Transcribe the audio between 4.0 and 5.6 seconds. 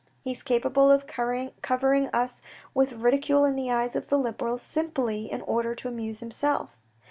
the Liberals, simply in